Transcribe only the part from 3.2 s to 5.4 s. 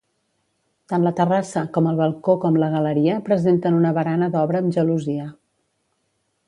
presenten una barana d'obra amb gelosia.